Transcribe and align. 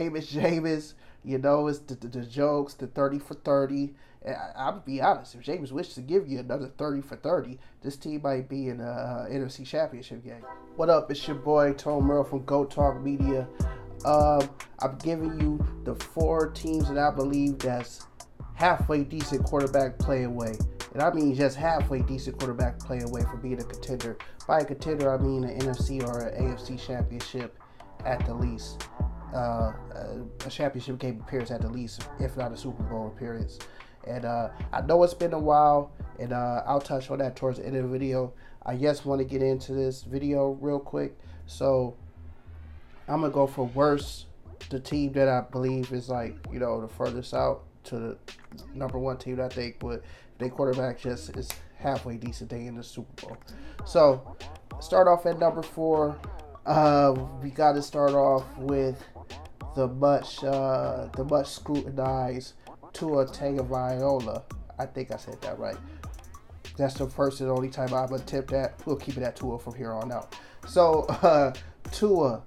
Jameis, 0.00 0.32
Jameis. 0.32 0.94
You 1.22 1.38
know, 1.38 1.66
it's 1.68 1.80
the, 1.80 1.94
the, 1.94 2.08
the 2.08 2.24
jokes, 2.24 2.74
the 2.74 2.86
30 2.86 3.18
for 3.18 3.34
30. 3.34 3.94
And 4.22 4.34
I, 4.34 4.52
I'll 4.56 4.80
be 4.80 5.00
honest, 5.00 5.34
if 5.34 5.42
Jameis 5.42 5.72
wishes 5.72 5.94
to 5.94 6.00
give 6.00 6.28
you 6.28 6.38
another 6.38 6.68
30 6.78 7.02
for 7.02 7.16
30, 7.16 7.58
this 7.82 7.96
team 7.96 8.22
might 8.22 8.48
be 8.48 8.68
in 8.68 8.80
a 8.80 8.84
uh, 8.84 9.28
NFC 9.28 9.66
Championship 9.66 10.24
game. 10.24 10.44
What 10.76 10.88
up? 10.88 11.10
It's 11.10 11.26
your 11.26 11.36
boy, 11.36 11.74
Tone 11.74 12.04
Merle 12.04 12.24
from 12.24 12.44
Go 12.44 12.64
Talk 12.64 13.00
Media. 13.02 13.46
Um, 14.04 14.48
I'm 14.78 14.96
giving 14.96 15.38
you 15.40 15.64
the 15.84 15.94
four 15.94 16.50
teams 16.50 16.88
that 16.88 16.96
I 16.96 17.10
believe 17.10 17.58
that's 17.58 18.06
halfway 18.54 19.04
decent 19.04 19.44
quarterback 19.44 19.98
play 19.98 20.24
away. 20.24 20.54
And 20.92 21.02
I 21.02 21.12
mean 21.12 21.34
just 21.34 21.56
halfway 21.56 22.00
decent 22.00 22.38
quarterback 22.38 22.78
play 22.78 23.00
away 23.00 23.22
from 23.22 23.40
being 23.40 23.60
a 23.60 23.64
contender. 23.64 24.16
By 24.48 24.60
a 24.60 24.64
contender, 24.64 25.12
I 25.12 25.18
mean 25.18 25.44
an 25.44 25.60
NFC 25.60 26.02
or 26.06 26.22
an 26.22 26.42
AFC 26.42 26.84
championship 26.84 27.58
at 28.04 28.24
the 28.26 28.34
least. 28.34 28.88
Uh, 29.34 29.72
a 30.44 30.50
championship 30.50 30.98
game 30.98 31.22
appearance 31.24 31.50
at 31.50 31.60
the 31.60 31.68
least, 31.68 32.08
if 32.18 32.36
not 32.36 32.52
a 32.52 32.56
Super 32.56 32.82
Bowl 32.84 33.06
appearance. 33.06 33.58
And 34.06 34.24
uh, 34.24 34.48
I 34.72 34.80
know 34.80 35.02
it's 35.02 35.14
been 35.14 35.32
a 35.32 35.38
while, 35.38 35.92
and 36.18 36.32
uh, 36.32 36.62
I'll 36.66 36.80
touch 36.80 37.10
on 37.10 37.18
that 37.18 37.36
towards 37.36 37.58
the 37.58 37.66
end 37.66 37.76
of 37.76 37.82
the 37.82 37.88
video. 37.88 38.32
I 38.64 38.76
just 38.76 39.06
want 39.06 39.20
to 39.20 39.24
get 39.24 39.42
into 39.42 39.72
this 39.72 40.02
video 40.02 40.58
real 40.60 40.80
quick. 40.80 41.16
So 41.46 41.96
I'm 43.08 43.20
gonna 43.20 43.32
go 43.32 43.46
for 43.46 43.66
worst, 43.66 44.26
the 44.68 44.80
team 44.80 45.12
that 45.12 45.28
I 45.28 45.40
believe 45.40 45.92
is 45.92 46.08
like 46.08 46.36
you 46.52 46.60
know 46.60 46.80
the 46.80 46.88
furthest 46.88 47.34
out 47.34 47.62
to 47.84 47.98
the 47.98 48.18
number 48.74 48.98
one 48.98 49.16
team 49.16 49.36
that 49.36 49.52
I 49.52 49.54
think, 49.54 49.78
but 49.78 50.02
their 50.38 50.48
quarterback 50.48 51.00
just 51.00 51.36
is 51.36 51.48
halfway 51.76 52.16
decent. 52.16 52.50
They 52.50 52.66
in 52.66 52.76
the 52.76 52.82
Super 52.82 53.26
Bowl. 53.26 53.36
So 53.84 54.36
start 54.80 55.08
off 55.08 55.26
at 55.26 55.38
number 55.38 55.62
four. 55.62 56.18
Uh, 56.66 57.14
we 57.42 57.50
got 57.50 57.72
to 57.72 57.82
start 57.82 58.12
off 58.12 58.44
with 58.58 59.02
the 59.74 59.88
much 59.88 60.44
uh, 60.44 61.08
the 61.16 61.24
much 61.24 61.48
scrutinized 61.48 62.54
Tua 62.92 63.26
Tagovailoa. 63.26 64.42
I 64.78 64.86
think 64.86 65.10
I 65.10 65.16
said 65.16 65.40
that 65.42 65.58
right. 65.58 65.76
That's 66.76 66.94
the 66.94 67.08
first 67.08 67.40
and 67.40 67.50
only 67.50 67.68
time 67.68 67.92
I've 67.94 68.12
attempted 68.12 68.54
that. 68.54 68.86
We'll 68.86 68.96
keep 68.96 69.16
it 69.16 69.22
at 69.22 69.36
Tua 69.36 69.58
from 69.58 69.74
here 69.74 69.92
on 69.92 70.12
out. 70.12 70.36
So 70.66 71.02
uh, 71.22 71.52
Tua. 71.92 72.42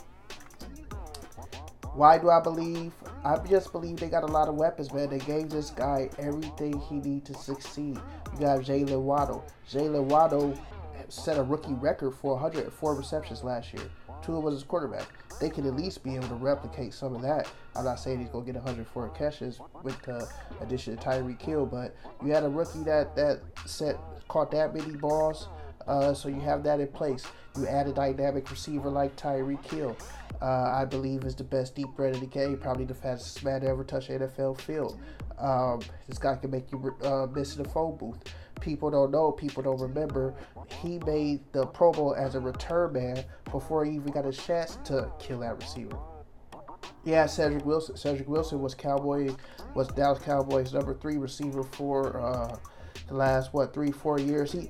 Why 1.94 2.18
do 2.18 2.32
I 2.32 2.40
believe? 2.40 2.92
I 3.24 3.38
just 3.38 3.72
believe 3.72 3.98
they 3.98 4.10
got 4.10 4.24
a 4.24 4.28
lot 4.28 4.48
of 4.48 4.56
weapons, 4.56 4.92
man. 4.92 5.10
They 5.10 5.20
gave 5.20 5.50
this 5.50 5.70
guy 5.70 6.10
everything 6.18 6.80
he 6.80 6.96
need 6.96 7.24
to 7.26 7.36
succeed. 7.36 8.00
You 8.34 8.40
got 8.40 8.62
Jaylen 8.62 9.02
Waddle. 9.02 9.46
Jaylen 9.70 10.06
Waddle 10.06 10.58
set 11.10 11.38
a 11.38 11.44
rookie 11.44 11.74
record 11.74 12.16
for 12.16 12.34
104 12.34 12.96
receptions 12.96 13.44
last 13.44 13.74
year. 13.74 13.84
Tua 14.24 14.40
was 14.40 14.56
his 14.56 14.64
quarterback. 14.64 15.08
They 15.40 15.50
can 15.50 15.66
at 15.66 15.76
least 15.76 16.04
be 16.04 16.16
able 16.16 16.28
to 16.30 16.36
replicate 16.36 16.94
some 16.94 17.16
of 17.16 17.22
that. 17.22 17.50
I'm 17.76 17.86
not 17.86 18.00
saying 18.00 18.20
he's 18.20 18.30
gonna 18.30 18.46
get 18.46 18.56
104 18.56 19.10
catches 19.10 19.60
with 19.84 20.02
the 20.04 20.28
addition 20.62 20.94
of 20.94 21.00
Tyreek 21.00 21.42
Hill, 21.42 21.66
but 21.66 21.96
you 22.24 22.32
had 22.32 22.44
a 22.44 22.50
rookie 22.50 22.84
that 22.84 23.16
that 23.16 23.42
set 23.66 23.98
caught 24.28 24.52
that 24.52 24.74
many 24.74 24.96
balls. 24.96 25.48
Uh, 25.88 26.14
so 26.14 26.30
you 26.30 26.40
have 26.40 26.64
that 26.64 26.80
in 26.80 26.88
place. 26.88 27.26
You 27.58 27.68
add 27.68 27.88
a 27.88 27.94
dynamic 27.94 28.50
receiver 28.50 28.90
like 28.90 29.16
Tyreek 29.16 29.66
Hill. 29.66 29.98
Uh, 30.42 30.72
I 30.76 30.86
believe 30.86 31.24
is 31.24 31.36
the 31.36 31.44
best 31.44 31.76
deep 31.76 31.88
threat 31.96 32.14
in 32.14 32.20
the 32.20 32.26
game, 32.26 32.58
probably 32.58 32.86
the 32.86 32.94
fastest 32.94 33.44
man 33.44 33.62
to 33.62 33.68
ever 33.68 33.84
touch 33.84 34.10
NFL 34.10 34.60
field. 34.62 35.00
Um, 35.38 35.82
this 36.08 36.18
guy 36.18 36.36
can 36.36 36.52
make 36.52 36.72
you 36.72 36.96
uh, 37.04 37.28
miss 37.34 37.56
in 37.56 37.64
the 37.64 37.70
phone 37.70 37.98
booth. 37.98 38.18
People 38.64 38.90
don't 38.90 39.12
know, 39.12 39.30
people 39.30 39.62
don't 39.62 39.80
remember. 39.82 40.34
He 40.82 40.98
made 41.00 41.42
the 41.52 41.66
Pro 41.66 41.92
Bowl 41.92 42.16
as 42.16 42.36
a 42.36 42.40
return 42.40 42.94
man 42.94 43.26
before 43.52 43.84
he 43.84 43.96
even 43.96 44.14
got 44.14 44.26
a 44.26 44.32
chance 44.32 44.78
to 44.86 45.12
kill 45.20 45.40
that 45.42 45.58
receiver. 45.60 45.98
Yeah, 47.04 47.26
Cedric 47.26 47.66
Wilson. 47.66 47.98
Cedric 47.98 48.30
Wilson 48.30 48.62
was 48.62 48.74
Cowboy, 48.74 49.36
was 49.76 49.90
Dallas 49.90 50.20
Cowboys 50.20 50.74
number 50.74 50.94
three 50.94 51.18
receiver 51.18 51.64
for 51.64 52.18
uh, 52.22 52.56
the 53.10 53.14
last 53.14 53.54
what 53.54 53.74
three, 53.74 53.92
four 53.92 54.18
years. 54.18 54.54
He 54.54 54.70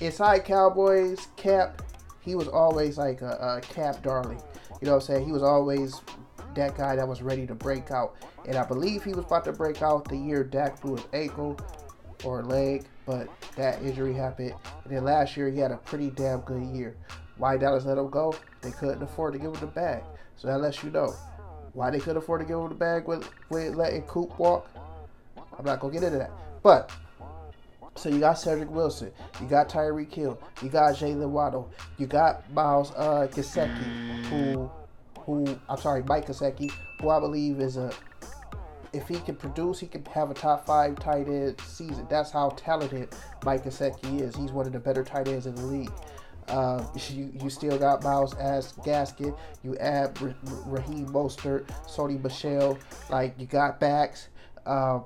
inside 0.00 0.44
Cowboys 0.44 1.26
cap, 1.36 1.82
he 2.20 2.36
was 2.36 2.46
always 2.46 2.98
like 2.98 3.20
a, 3.20 3.58
a 3.58 3.60
cap 3.62 4.00
darling. 4.04 4.40
You 4.80 4.86
know 4.86 4.94
what 4.94 5.02
I'm 5.02 5.06
saying? 5.06 5.26
He 5.26 5.32
was 5.32 5.42
always 5.42 6.00
that 6.54 6.76
guy 6.76 6.94
that 6.94 7.08
was 7.08 7.20
ready 7.20 7.48
to 7.48 7.54
break 7.56 7.90
out. 7.90 8.14
And 8.46 8.56
I 8.56 8.64
believe 8.64 9.02
he 9.02 9.10
was 9.10 9.24
about 9.24 9.44
to 9.46 9.52
break 9.52 9.82
out 9.82 10.08
the 10.08 10.16
year 10.16 10.44
Dak 10.44 10.80
blew 10.80 10.94
his 10.94 11.06
ankle 11.12 11.58
or 12.24 12.44
leg, 12.44 12.84
but 13.08 13.26
that 13.56 13.82
injury 13.82 14.12
happened. 14.12 14.52
And 14.84 14.94
then 14.94 15.04
last 15.04 15.34
year 15.34 15.50
he 15.50 15.58
had 15.58 15.72
a 15.72 15.78
pretty 15.78 16.10
damn 16.10 16.40
good 16.40 16.62
year. 16.62 16.94
Why 17.38 17.56
Dallas 17.56 17.86
let 17.86 17.96
him 17.96 18.10
go? 18.10 18.34
They 18.60 18.70
couldn't 18.70 19.02
afford 19.02 19.32
to 19.32 19.38
give 19.38 19.54
him 19.54 19.60
the 19.60 19.66
bag. 19.66 20.02
So 20.36 20.46
that 20.46 20.60
lets 20.60 20.84
you 20.84 20.90
know 20.90 21.14
why 21.72 21.90
they 21.90 22.00
couldn't 22.00 22.18
afford 22.18 22.42
to 22.42 22.46
give 22.46 22.58
him 22.58 22.68
the 22.68 22.74
bag 22.74 23.08
with, 23.08 23.26
with 23.48 23.74
letting 23.74 24.02
Coop 24.02 24.38
walk. 24.38 24.68
I'm 25.58 25.64
not 25.64 25.80
gonna 25.80 25.94
get 25.94 26.02
into 26.02 26.18
that. 26.18 26.30
But 26.62 26.92
so 27.96 28.10
you 28.10 28.20
got 28.20 28.34
Cedric 28.34 28.70
Wilson, 28.70 29.10
you 29.40 29.48
got 29.48 29.70
Tyreek 29.70 30.12
Hill, 30.12 30.38
you 30.62 30.68
got 30.68 30.94
Jaylen 30.94 31.30
Waddle, 31.30 31.72
you 31.96 32.06
got 32.06 32.52
Miles 32.52 32.92
uh, 32.94 33.26
Gesicki, 33.30 34.24
who, 34.26 34.70
who 35.20 35.58
I'm 35.68 35.78
sorry, 35.78 36.02
Mike 36.02 36.26
Gesicki, 36.26 36.70
who 37.00 37.08
I 37.08 37.20
believe 37.20 37.58
is 37.60 37.78
a, 37.78 37.90
if 38.92 39.08
he 39.08 39.20
can 39.20 39.36
produce, 39.36 39.78
he 39.78 39.86
can 39.86 40.04
have 40.06 40.30
a 40.30 40.34
top 40.34 40.66
five 40.66 40.98
tight 40.98 41.28
end 41.28 41.60
season. 41.66 42.06
That's 42.08 42.30
how 42.30 42.50
talented 42.50 43.14
Mike 43.44 43.64
Gesicki 43.64 44.20
is. 44.20 44.34
He's 44.36 44.52
one 44.52 44.66
of 44.66 44.72
the 44.72 44.78
better 44.78 45.04
tight 45.04 45.28
ends 45.28 45.46
in 45.46 45.54
the 45.54 45.62
league. 45.62 45.92
Uh, 46.48 46.82
you, 47.10 47.30
you 47.42 47.50
still 47.50 47.78
got 47.78 48.02
Myles 48.02 48.34
as 48.36 48.72
Gasket. 48.84 49.34
You 49.62 49.76
add 49.76 50.18
Raheem 50.64 51.06
Mostert, 51.08 51.66
Sony 51.86 52.22
Michel. 52.22 52.78
Like 53.10 53.34
you 53.38 53.46
got 53.46 53.78
backs. 53.78 54.28
Uh, 54.64 55.00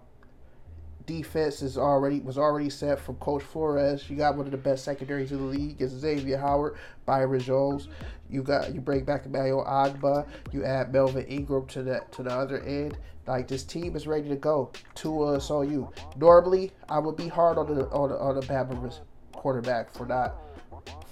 defense 1.17 1.61
is 1.61 1.77
already 1.77 2.21
was 2.21 2.39
already 2.39 2.71
set 2.71 2.99
from 2.99 3.17
Coach 3.17 3.43
Flores. 3.43 4.09
You 4.09 4.17
got 4.17 4.37
one 4.37 4.47
of 4.47 4.53
the 4.53 4.59
best 4.59 4.85
secondaries 4.85 5.31
in 5.31 5.39
the 5.39 5.45
league 5.45 5.81
is 5.81 5.91
Xavier 5.93 6.39
Howard, 6.39 6.77
Byron 7.05 7.41
Jones. 7.41 7.89
You 8.31 8.43
got 8.43 8.75
you 8.75 8.81
bring 8.81 9.05
back 9.05 9.27
Emmanuel 9.27 9.65
Ogbah. 9.65 10.27
You 10.53 10.65
add 10.65 10.93
Melvin 10.93 11.27
Ingram 11.27 11.67
to 11.69 11.83
the 11.83 12.03
to 12.13 12.23
the 12.23 12.31
other 12.31 12.63
end. 12.63 12.97
Like 13.27 13.47
this 13.47 13.63
team 13.63 13.95
is 13.95 14.07
ready 14.07 14.29
to 14.31 14.37
go. 14.37 14.73
Tua, 14.95 15.41
so 15.41 15.61
you. 15.61 15.91
Normally, 16.17 16.73
I 16.89 16.99
would 16.99 17.17
be 17.17 17.29
hard 17.29 17.59
on 17.59 17.67
the 17.67 17.87
on 17.91 18.09
the, 18.09 18.19
on 18.19 18.35
the 18.37 18.43
Bama 18.43 18.99
quarterback 19.33 19.93
for 19.93 20.07
not 20.07 20.35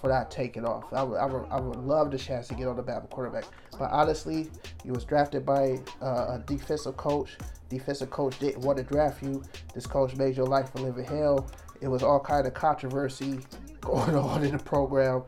for 0.01 0.09
not 0.09 0.31
taking 0.31 0.65
off. 0.65 0.91
I 0.95 1.03
would, 1.03 1.19
I 1.19 1.27
would, 1.27 1.45
I 1.51 1.61
would 1.61 1.79
love 1.79 2.11
the 2.11 2.19
chance 2.19 2.49
to 2.49 2.55
get 2.55 2.69
on 2.69 2.77
the 2.77 2.83
Bama 2.83 3.11
quarterback. 3.11 3.45
But 3.79 3.91
honestly, 3.91 4.51
he 4.83 4.91
was 4.91 5.05
drafted 5.05 5.45
by 5.45 5.79
uh, 6.01 6.39
a 6.39 6.45
defensive 6.47 6.97
coach 6.97 7.37
defensive 7.71 8.11
coach 8.11 8.39
didn't 8.39 8.63
want 8.63 8.77
to 8.77 8.85
draft 8.85 9.23
you. 9.23 9.43
This 9.75 9.87
coach 9.87 10.15
made 10.17 10.37
your 10.37 10.47
life 10.47 10.75
a 10.75 10.79
living 10.79 11.05
hell. 11.05 11.49
It 11.81 11.89
was 11.89 12.03
all 12.03 12.21
kind 12.21 12.47
of 12.47 12.53
controversy 12.53 13.41
going 13.81 14.15
on 14.15 14.45
in 14.45 14.53
the 14.53 14.63
program. 14.63 15.23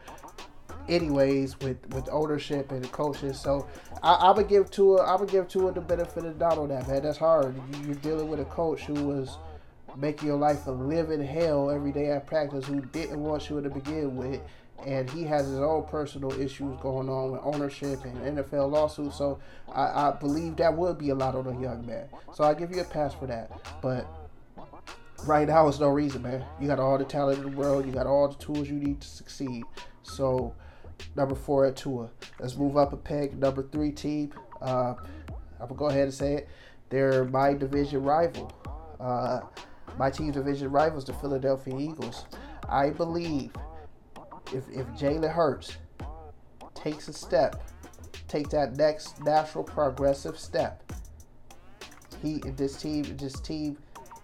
Anyways, 0.88 1.58
with 1.60 1.78
with 1.94 2.08
ownership 2.10 2.72
and 2.72 2.82
the 2.84 2.88
coaches, 2.88 3.40
so 3.40 3.68
I, 4.02 4.14
I 4.14 4.30
would 4.32 4.48
give 4.48 4.70
Tua, 4.70 5.02
I 5.04 5.14
would 5.14 5.30
give 5.30 5.46
Tua 5.46 5.72
the 5.72 5.80
benefit 5.80 6.24
of 6.24 6.34
the 6.34 6.38
doubt 6.40 6.58
on 6.58 6.68
that, 6.68 6.88
man. 6.88 7.02
That's 7.02 7.18
hard. 7.18 7.54
You're 7.86 7.94
dealing 7.94 8.28
with 8.28 8.40
a 8.40 8.44
coach 8.46 8.80
who 8.82 8.94
was 8.94 9.38
making 9.96 10.26
your 10.26 10.38
life 10.38 10.66
a 10.66 10.72
living 10.72 11.24
hell 11.24 11.70
every 11.70 11.92
day 11.92 12.10
at 12.10 12.26
practice, 12.26 12.66
who 12.66 12.80
didn't 12.80 13.20
want 13.20 13.48
you 13.48 13.60
to 13.60 13.70
begin 13.70 14.16
with, 14.16 14.40
and 14.86 15.08
he 15.10 15.24
has 15.24 15.46
his 15.46 15.58
own 15.58 15.84
personal 15.84 16.32
issues 16.40 16.76
going 16.80 17.08
on 17.08 17.32
with 17.32 17.40
ownership 17.44 18.04
and 18.04 18.38
NFL 18.38 18.70
lawsuits. 18.70 19.16
So 19.16 19.38
I, 19.72 20.08
I 20.08 20.16
believe 20.18 20.56
that 20.56 20.76
would 20.76 20.98
be 20.98 21.10
a 21.10 21.14
lot 21.14 21.34
on 21.34 21.46
a 21.46 21.60
young 21.60 21.86
man. 21.86 22.08
So 22.34 22.44
I 22.44 22.54
give 22.54 22.70
you 22.70 22.80
a 22.80 22.84
pass 22.84 23.14
for 23.14 23.26
that. 23.26 23.50
But 23.80 24.06
right 25.26 25.46
now, 25.46 25.68
it's 25.68 25.80
no 25.80 25.88
reason, 25.88 26.22
man. 26.22 26.44
You 26.60 26.66
got 26.66 26.80
all 26.80 26.98
the 26.98 27.04
talent 27.04 27.38
in 27.44 27.50
the 27.50 27.56
world. 27.56 27.86
You 27.86 27.92
got 27.92 28.06
all 28.06 28.28
the 28.28 28.36
tools 28.36 28.68
you 28.68 28.74
need 28.74 29.00
to 29.00 29.08
succeed. 29.08 29.64
So 30.02 30.54
number 31.16 31.34
four 31.34 31.66
at 31.66 31.76
Tua. 31.76 32.10
Let's 32.40 32.56
move 32.56 32.76
up 32.76 32.92
a 32.92 32.96
peg. 32.96 33.38
Number 33.38 33.62
three 33.62 33.92
team. 33.92 34.32
Uh, 34.60 34.94
I'm 35.60 35.68
gonna 35.68 35.74
go 35.74 35.86
ahead 35.86 36.04
and 36.04 36.14
say 36.14 36.34
it. 36.34 36.48
They're 36.88 37.24
my 37.24 37.54
division 37.54 38.02
rival. 38.02 38.52
Uh, 39.00 39.40
my 39.98 40.10
team's 40.10 40.34
division 40.34 40.70
rivals, 40.70 41.04
the 41.04 41.12
Philadelphia 41.14 41.78
Eagles. 41.78 42.26
I 42.68 42.90
believe 42.90 43.52
if 44.52 44.68
if 44.70 44.86
Jalen 44.88 45.32
Hurts 45.32 45.76
takes 46.74 47.08
a 47.08 47.12
step, 47.12 47.62
take 48.28 48.48
that 48.50 48.76
next 48.76 49.22
natural 49.22 49.64
progressive 49.64 50.38
step, 50.38 50.92
he 52.22 52.40
this 52.56 52.76
team 52.76 53.04
this 53.16 53.40
team 53.40 53.78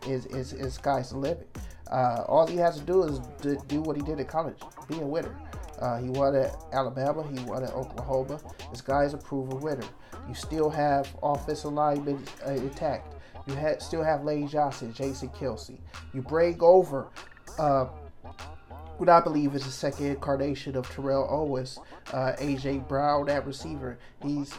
is 0.06 0.26
is 0.26 0.52
is 0.52 0.74
sky's 0.74 1.10
the 1.10 1.18
limit. 1.18 1.48
Uh, 1.90 2.24
all 2.28 2.46
he 2.46 2.56
has 2.56 2.78
to 2.78 2.84
do 2.84 3.02
is 3.02 3.18
do 3.66 3.80
what 3.80 3.96
he 3.96 4.02
did 4.02 4.20
at 4.20 4.28
college, 4.28 4.58
be 4.88 5.00
a 5.00 5.06
winner. 5.06 5.34
Uh, 5.80 5.98
he 5.98 6.10
won 6.10 6.34
at 6.34 6.54
Alabama. 6.72 7.24
He 7.28 7.42
won 7.44 7.62
at 7.62 7.72
Oklahoma. 7.72 8.40
This 8.70 8.80
guy 8.80 9.04
is 9.04 9.14
a 9.14 9.18
proven 9.18 9.60
winner. 9.60 9.86
You 10.28 10.34
still 10.34 10.68
have 10.68 11.08
offensive 11.22 11.72
linemen 11.72 12.24
uh, 12.46 12.50
intact. 12.50 13.14
You 13.46 13.54
ha- 13.54 13.78
still 13.78 14.02
have 14.02 14.24
Lane 14.24 14.48
Johnson, 14.48 14.92
Jason 14.92 15.28
Kelce. 15.30 15.78
You 16.12 16.20
bring 16.20 16.58
over 16.60 17.08
uh, 17.58 17.86
what 18.98 19.08
I 19.08 19.20
believe 19.20 19.54
is 19.54 19.64
the 19.64 19.70
second 19.70 20.06
incarnation 20.06 20.76
of 20.76 20.88
Terrell 20.90 21.26
Owens, 21.30 21.78
uh, 22.12 22.32
AJ 22.38 22.86
Brown 22.88 23.28
at 23.28 23.46
receiver. 23.46 23.98
He's 24.22 24.52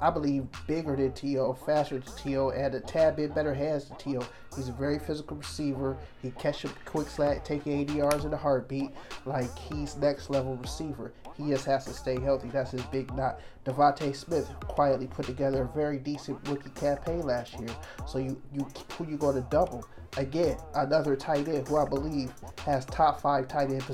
I 0.00 0.10
believe, 0.10 0.46
bigger 0.66 0.94
than 0.94 1.12
T.O., 1.12 1.54
faster 1.54 1.98
than 1.98 2.14
T.O., 2.16 2.50
and 2.50 2.74
a 2.74 2.80
tad 2.80 3.16
bit 3.16 3.34
better 3.34 3.52
hands 3.52 3.88
than 3.88 3.98
T.O. 3.98 4.20
He's 4.54 4.68
a 4.68 4.72
very 4.72 4.98
physical 4.98 5.36
receiver. 5.36 5.96
He 6.22 6.30
catch 6.32 6.64
a 6.64 6.68
quick 6.84 7.08
slat, 7.08 7.44
take 7.44 7.66
80 7.66 7.94
yards 7.94 8.24
in 8.24 8.32
a 8.32 8.36
heartbeat. 8.36 8.90
Like, 9.24 9.56
he's 9.58 9.96
next 9.96 10.30
level 10.30 10.56
receiver. 10.56 11.12
He 11.36 11.48
just 11.48 11.64
has 11.64 11.84
to 11.86 11.94
stay 11.94 12.20
healthy. 12.20 12.48
That's 12.48 12.70
his 12.70 12.82
big 12.82 13.12
knot. 13.14 13.40
DeVonta 13.64 14.14
Smith 14.14 14.48
quietly 14.60 15.08
put 15.08 15.26
together 15.26 15.62
a 15.62 15.76
very 15.76 15.98
decent 15.98 16.38
rookie 16.48 16.70
campaign 16.70 17.22
last 17.22 17.58
year. 17.58 17.74
So 18.06 18.18
you, 18.18 18.40
you 18.52 18.66
who 18.96 19.06
you 19.06 19.16
going 19.16 19.36
to 19.36 19.48
double? 19.50 19.84
Again, 20.16 20.56
another 20.74 21.14
tight 21.14 21.48
end 21.48 21.68
who 21.68 21.76
I 21.76 21.88
believe 21.88 22.32
has 22.64 22.84
top 22.86 23.20
five 23.20 23.46
tight 23.48 23.70
end 23.70 23.84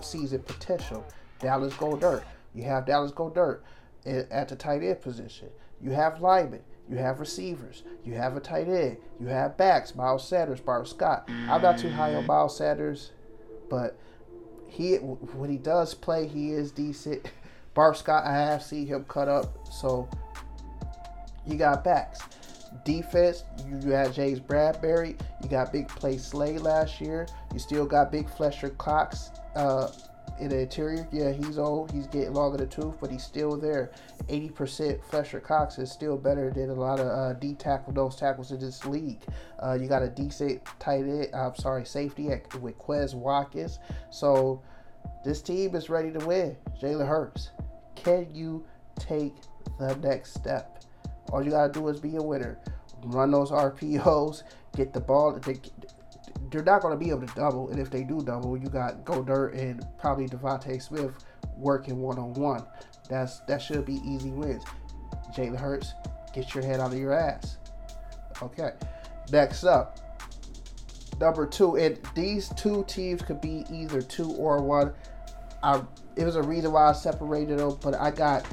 season 0.00 0.40
potential. 0.40 1.06
Dallas 1.38 1.74
Goedert. 1.74 2.24
You 2.54 2.64
have 2.64 2.86
Dallas 2.86 3.12
Goedert 3.12 3.62
at 4.06 4.48
the 4.48 4.56
tight 4.56 4.82
end 4.82 5.00
position. 5.00 5.48
You 5.80 5.90
have 5.90 6.20
linemen. 6.20 6.62
You 6.88 6.98
have 6.98 7.18
receivers. 7.18 7.82
You 8.04 8.14
have 8.14 8.36
a 8.36 8.40
tight 8.40 8.68
end. 8.68 8.98
You 9.18 9.28
have 9.28 9.56
backs. 9.56 9.94
Miles 9.94 10.26
Sanders, 10.26 10.60
Bart 10.60 10.86
Scott. 10.86 11.28
I'm 11.28 11.62
not 11.62 11.78
too 11.78 11.90
high 11.90 12.14
on 12.14 12.26
Miles 12.26 12.56
Sanders, 12.56 13.12
but 13.70 13.96
he 14.68 14.96
when 14.96 15.50
he 15.50 15.56
does 15.56 15.94
play, 15.94 16.26
he 16.26 16.52
is 16.52 16.72
decent. 16.72 17.30
Bart 17.74 17.96
Scott, 17.96 18.24
I 18.24 18.32
have 18.32 18.62
seen 18.62 18.86
him 18.86 19.04
cut 19.08 19.28
up. 19.28 19.66
So 19.70 20.08
you 21.46 21.56
got 21.56 21.84
backs. 21.84 22.20
Defense, 22.84 23.44
you, 23.66 23.90
had 23.90 24.12
James 24.12 24.40
Bradberry. 24.40 25.18
You 25.42 25.48
got 25.48 25.72
Big 25.72 25.88
Play 25.88 26.18
Slay 26.18 26.58
last 26.58 27.00
year. 27.00 27.26
You 27.52 27.58
still 27.58 27.86
got 27.86 28.10
Big 28.10 28.28
Fletcher 28.28 28.70
Cox 28.70 29.30
uh, 29.54 29.90
in 30.40 30.48
the 30.48 30.60
interior. 30.60 31.08
Yeah, 31.12 31.32
he's 31.32 31.58
old. 31.58 31.92
He's 31.92 32.06
getting 32.06 32.34
longer 32.34 32.58
the 32.58 32.66
tooth, 32.66 32.96
but 33.00 33.10
he's 33.10 33.22
still 33.22 33.56
there. 33.56 33.92
80% 34.28 35.02
Fletcher 35.04 35.40
Cox 35.40 35.78
is 35.78 35.90
still 35.90 36.16
better 36.16 36.50
than 36.50 36.70
a 36.70 36.74
lot 36.74 37.00
of 37.00 37.06
uh, 37.06 37.32
D 37.34 37.54
tackle, 37.54 37.92
those 37.92 38.16
tackles 38.16 38.50
in 38.50 38.58
this 38.58 38.84
league. 38.84 39.22
Uh, 39.62 39.74
you 39.74 39.86
got 39.88 40.02
a 40.02 40.08
decent 40.08 40.62
tight 40.78 41.02
end, 41.02 41.28
I'm 41.34 41.54
sorry, 41.54 41.86
safety 41.86 42.30
at, 42.30 42.60
with 42.60 42.78
Quez 42.78 43.14
Watkins. 43.14 43.78
So 44.10 44.62
this 45.24 45.40
team 45.40 45.74
is 45.74 45.88
ready 45.88 46.10
to 46.12 46.26
win. 46.26 46.56
Jalen 46.82 47.08
Hurts, 47.08 47.50
can 47.94 48.34
you 48.34 48.64
take 48.98 49.34
the 49.78 49.94
next 49.96 50.34
step? 50.34 50.83
All 51.30 51.42
you 51.42 51.50
got 51.50 51.72
to 51.72 51.80
do 51.80 51.88
is 51.88 52.00
be 52.00 52.16
a 52.16 52.22
winner. 52.22 52.58
Run 53.04 53.30
those 53.30 53.50
RPOs, 53.50 54.42
get 54.76 54.92
the 54.92 55.00
ball 55.00 55.38
They, 55.38 55.58
they're 56.50 56.62
not 56.62 56.82
to 56.82 56.96
be 56.96 57.10
able 57.10 57.26
to 57.26 57.34
double. 57.34 57.68
And 57.70 57.78
if 57.78 57.90
they 57.90 58.02
do 58.04 58.20
double, 58.22 58.56
you 58.56 58.68
got 58.68 59.04
Goedert 59.04 59.58
and 59.58 59.84
probably 59.98 60.28
DeVonta 60.28 60.80
Smith 60.80 61.12
working 61.56 61.98
one 61.98 62.18
on 62.18 62.34
one. 62.34 62.64
That's 63.08 63.40
that 63.40 63.60
should 63.60 63.84
be 63.84 64.00
easy 64.06 64.30
wins. 64.30 64.64
Jalen 65.36 65.58
Hurts, 65.58 65.92
get 66.32 66.54
your 66.54 66.64
head 66.64 66.80
out 66.80 66.92
of 66.92 66.98
your 66.98 67.12
ass. 67.12 67.58
Okay. 68.42 68.70
Next 69.30 69.64
up, 69.64 69.98
number 71.20 71.46
two, 71.46 71.76
and 71.76 71.98
these 72.14 72.48
two 72.50 72.84
teams 72.86 73.22
could 73.22 73.40
be 73.40 73.64
either 73.70 74.00
two 74.00 74.30
or 74.32 74.62
one. 74.62 74.92
I 75.62 75.82
it 76.16 76.24
was 76.24 76.36
a 76.36 76.42
reason 76.42 76.72
why 76.72 76.88
I 76.88 76.92
separated 76.92 77.58
them, 77.58 77.78
but 77.82 77.94
I 77.94 78.10
got 78.10 78.46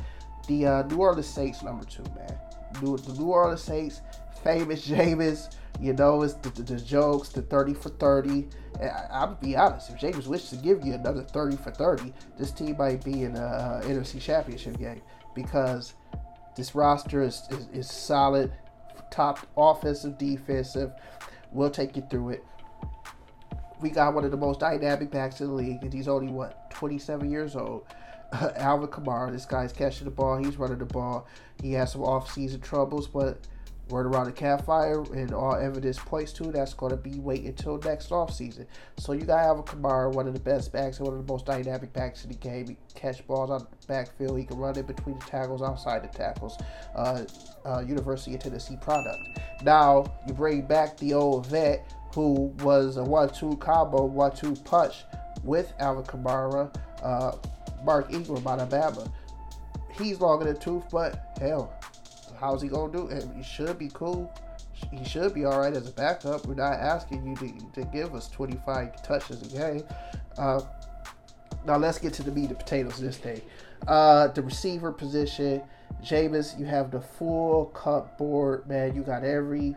the 0.48 0.66
uh, 0.66 0.84
New 0.84 0.98
Orleans 0.98 1.28
Saints 1.28 1.62
number 1.62 1.86
two, 1.86 2.04
man. 2.16 2.38
New, 2.82 2.98
the 2.98 3.14
New 3.14 3.28
Orleans 3.28 3.62
Saints, 3.62 4.02
famous 4.44 4.88
Jameis 4.88 5.54
you 5.80 5.94
know, 5.94 6.22
it's 6.22 6.34
the, 6.36 6.50
the, 6.50 6.62
the 6.64 6.80
jokes, 6.80 7.30
the 7.30 7.42
30 7.42 7.74
for 7.74 7.90
30. 7.90 8.48
I, 9.12 9.26
will 9.26 9.36
be 9.36 9.56
honest, 9.56 9.90
if 9.90 9.98
Jameis 9.98 10.28
wishes 10.28 10.50
to 10.52 10.56
give 10.58 10.86
you 10.86 10.94
another 10.94 11.24
30 11.24 11.58
for 11.58 11.72
30, 11.72 12.14
this 12.38 12.52
team 12.52 12.78
might 12.78 13.04
be 13.04 13.24
in 13.24 13.36
a 13.36 13.40
uh, 13.40 13.82
NFC 13.84 14.22
Championship 14.22 14.78
game 14.78 15.02
because 15.34 15.94
this 16.56 16.76
roster 16.76 17.24
is, 17.24 17.48
is, 17.50 17.68
is 17.74 17.92
solid, 17.92 18.52
top 19.10 19.40
offensive, 19.58 20.18
defensive. 20.18 20.92
We'll 21.52 21.72
take 21.72 21.96
you 21.96 22.04
through 22.10 22.32
it. 22.32 22.46
We 23.82 23.90
got 23.90 24.14
one 24.14 24.24
of 24.24 24.30
the 24.30 24.38
most 24.38 24.60
dynamic 24.60 25.10
backs 25.10 25.42
in 25.42 25.48
the 25.48 25.54
league, 25.54 25.82
and 25.82 25.92
he's 25.92 26.08
only, 26.08 26.32
what, 26.32 26.70
27 26.70 27.32
years 27.32 27.56
old. 27.56 27.86
Alvin 28.56 28.88
Kamara, 28.88 29.32
this 29.32 29.46
guy's 29.46 29.74
catching 29.74 30.06
the 30.06 30.12
ball, 30.12 30.38
he's 30.38 30.58
running 30.58 30.78
the 30.78 30.86
ball. 30.86 31.28
He 31.62 31.74
has 31.74 31.92
some 31.92 32.04
off-season 32.04 32.62
troubles, 32.62 33.08
but 33.08 33.48
word 33.92 34.06
around 34.06 34.26
the 34.26 34.32
campfire 34.32 35.02
and 35.14 35.34
all 35.34 35.56
evidence 35.56 36.00
points 36.00 36.32
to 36.34 36.46
that's 36.46 36.74
going 36.74 36.92
to 36.92 36.98
be 36.98 37.20
wait 37.20 37.44
until 37.44 37.78
next 37.80 38.10
offseason. 38.10 38.66
So 38.98 39.12
you 39.12 39.26
got 39.26 39.42
to 39.42 39.48
have 39.48 39.60
a 39.60 39.64
Kamara, 39.64 40.12
one 40.14 40.28
of 40.28 40.34
the 40.34 40.40
best 40.40 40.72
backs 40.72 40.98
and 40.98 41.08
one 41.08 41.18
of 41.18 41.26
the 41.26 41.32
most 41.32 41.46
dynamic 41.46 41.92
backs 41.94 42.24
in 42.24 42.32
the 42.32 42.38
game. 42.38 42.68
He 42.70 42.78
catch 42.96 43.26
balls 43.28 43.52
on 43.52 43.60
the 43.60 43.88
backfield. 43.88 44.40
He 44.40 44.46
can 44.46 44.58
run 44.58 44.78
in 44.78 44.86
between 44.86 45.20
the 45.20 45.26
tackles, 45.26 45.62
outside 45.62 46.04
the 46.04 46.18
tackles. 46.18 46.58
Uh, 46.96 47.24
uh, 47.66 47.82
University 47.82 48.36
of 48.36 48.42
Tennessee 48.42 48.78
product. 48.82 49.20
Now 49.64 50.06
you 50.28 50.34
bring 50.34 50.62
back 50.62 50.98
the 50.98 51.14
old 51.14 51.48
vet 51.48 51.94
who 52.16 52.54
was 52.64 52.98
a 52.98 53.04
one-two 53.04 53.58
combo, 53.58 54.06
one-two 54.06 54.56
punch 54.66 55.04
with 55.44 55.74
Alvin 55.80 56.04
Kamara, 56.04 56.74
uh, 57.04 57.32
Mark 57.84 58.12
Ingram 58.14 58.48
out 58.48 58.60
of 58.60 58.74
Alabama. 58.74 59.12
He's 59.92 60.20
long 60.20 60.42
in 60.42 60.48
the 60.48 60.54
tooth, 60.54 60.86
but 60.92 61.38
hell, 61.40 61.74
how's 62.40 62.62
he 62.62 62.70
gonna 62.70 62.92
do? 62.92 63.08
it? 63.08 63.26
He 63.36 63.44
should 63.44 63.78
be 63.78 63.90
cool. 63.94 64.34
He 64.92 65.04
should 65.06 65.34
be 65.34 65.46
all 65.46 65.60
right 65.60 65.74
as 65.74 65.88
a 65.88 65.92
backup. 65.92 66.46
We're 66.48 66.56
not 66.56 66.74
asking 66.74 67.26
you 67.28 67.36
to, 67.36 67.82
to 67.82 67.88
give 67.92 68.16
us 68.16 68.30
25 68.30 69.04
touches 69.04 69.42
a 69.42 69.58
game. 69.58 69.84
Uh, 70.38 70.62
now 71.66 71.78
let's 71.78 72.00
get 72.00 72.14
to 72.14 72.24
the 72.24 72.32
meat 72.32 72.50
and 72.50 72.58
potatoes 72.58 73.00
this 73.00 73.18
day. 73.18 73.44
Uh, 73.88 74.28
the 74.28 74.42
receiver 74.42 74.92
position, 74.92 75.62
Jameis, 76.04 76.58
you 76.60 76.66
have 76.66 76.90
the 76.90 77.02
full 77.02 77.66
cut 77.68 78.18
board, 78.18 78.68
man. 78.68 78.96
You 78.96 79.04
got 79.04 79.24
every 79.24 79.76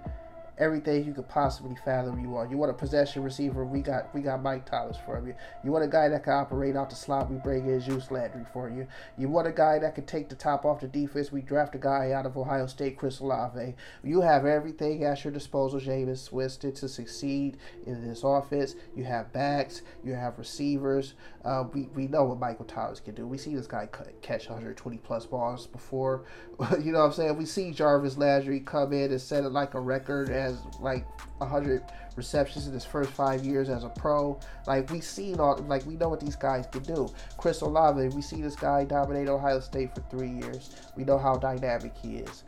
everything 0.58 1.04
you 1.04 1.12
could 1.12 1.28
possibly 1.28 1.76
fathom 1.84 2.20
you 2.20 2.30
want. 2.30 2.50
You 2.50 2.56
want 2.56 2.70
a 2.70 2.74
possession 2.74 3.22
receiver, 3.22 3.64
we 3.64 3.80
got 3.80 4.14
we 4.14 4.20
got 4.20 4.42
Mike 4.42 4.66
Thomas 4.66 4.96
for 5.04 5.24
you. 5.26 5.34
You 5.64 5.72
want 5.72 5.84
a 5.84 5.88
guy 5.88 6.08
that 6.08 6.24
can 6.24 6.32
operate 6.32 6.76
out 6.76 6.90
the 6.90 6.96
slot, 6.96 7.30
we 7.30 7.36
bring 7.38 7.66
in 7.66 7.80
Juice 7.80 8.10
Landry 8.10 8.44
for 8.52 8.70
you. 8.70 8.86
You 9.18 9.28
want 9.28 9.48
a 9.48 9.52
guy 9.52 9.78
that 9.78 9.94
can 9.94 10.06
take 10.06 10.28
the 10.28 10.34
top 10.34 10.64
off 10.64 10.80
the 10.80 10.88
defense, 10.88 11.32
we 11.32 11.40
draft 11.40 11.74
a 11.74 11.78
guy 11.78 12.12
out 12.12 12.26
of 12.26 12.36
Ohio 12.36 12.66
State, 12.66 12.98
Chris 12.98 13.20
Olave. 13.20 13.74
You 14.02 14.20
have 14.20 14.46
everything 14.46 15.04
at 15.04 15.24
your 15.24 15.32
disposal, 15.32 15.80
Jameis 15.80 16.30
Winston, 16.32 16.72
to 16.74 16.88
succeed 16.88 17.56
in 17.86 18.06
this 18.06 18.22
offense. 18.22 18.74
You 18.94 19.04
have 19.04 19.32
backs, 19.32 19.82
you 20.04 20.14
have 20.14 20.38
receivers. 20.38 21.14
Uh, 21.44 21.64
we, 21.72 21.82
we 21.94 22.06
know 22.06 22.24
what 22.24 22.38
Michael 22.38 22.64
Thomas 22.64 23.00
can 23.00 23.14
do. 23.14 23.26
We 23.26 23.36
see 23.36 23.54
this 23.54 23.66
guy 23.66 23.88
catch 24.22 24.48
120 24.48 24.98
plus 24.98 25.26
balls 25.26 25.66
before. 25.66 26.24
you 26.82 26.92
know 26.92 27.00
what 27.00 27.06
I'm 27.06 27.12
saying? 27.12 27.36
We 27.36 27.44
see 27.44 27.72
Jarvis 27.72 28.16
Landry 28.16 28.60
come 28.60 28.92
in 28.92 29.10
and 29.10 29.20
set 29.20 29.44
it 29.44 29.50
like 29.50 29.74
a 29.74 29.80
record 29.80 30.30
has 30.44 30.60
like 30.80 31.06
100 31.38 31.82
receptions 32.16 32.66
in 32.66 32.72
his 32.72 32.84
first 32.84 33.10
five 33.10 33.44
years 33.44 33.68
as 33.68 33.84
a 33.84 33.88
pro. 33.88 34.38
Like 34.66 34.90
we 34.90 35.00
seen 35.00 35.40
all, 35.40 35.56
like 35.68 35.84
we 35.86 35.96
know 35.96 36.08
what 36.08 36.20
these 36.20 36.36
guys 36.36 36.66
can 36.70 36.82
do. 36.82 37.08
Chris 37.38 37.60
Olave, 37.62 38.08
we 38.14 38.22
see 38.22 38.40
this 38.40 38.56
guy 38.56 38.84
dominate 38.84 39.28
Ohio 39.28 39.60
State 39.60 39.94
for 39.94 40.02
three 40.10 40.30
years. 40.30 40.70
We 40.96 41.04
know 41.04 41.18
how 41.18 41.36
dynamic 41.36 41.94
he 41.96 42.16
is. 42.16 42.44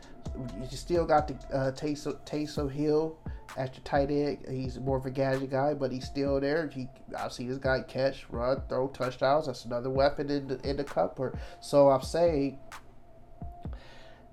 You 0.59 0.77
still 0.77 1.05
got 1.05 1.27
the 1.27 1.33
uh, 1.55 1.71
Taysom, 1.71 2.17
Taysom 2.25 2.71
Hill 2.71 3.17
at 3.57 3.75
your 3.75 3.83
tight 3.83 4.11
end. 4.11 4.45
He's 4.49 4.79
more 4.79 4.97
of 4.97 5.05
a 5.05 5.09
gadget 5.09 5.49
guy, 5.49 5.73
but 5.73 5.91
he's 5.91 6.05
still 6.05 6.39
there. 6.39 6.67
He, 6.67 6.87
I 7.17 7.27
see 7.29 7.47
this 7.47 7.57
guy 7.57 7.81
catch, 7.81 8.25
run, 8.29 8.61
throw 8.69 8.87
touchdowns. 8.89 9.47
That's 9.47 9.65
another 9.65 9.89
weapon 9.89 10.29
in 10.29 10.47
the 10.47 10.69
in 10.69 10.77
the 10.77 10.83
cupboard. 10.83 11.39
So 11.59 11.89
I'm 11.89 12.03
saying, 12.03 12.59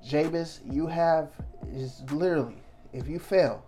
Jameis, 0.06 0.60
you 0.70 0.86
have 0.86 1.30
is 1.72 2.02
literally 2.12 2.56
if 2.94 3.08
you 3.08 3.18
fail, 3.18 3.64